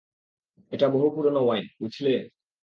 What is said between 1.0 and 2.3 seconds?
পুরানো ওয়াইন, বুঝলে?